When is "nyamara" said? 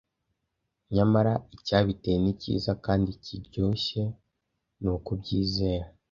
0.95-1.33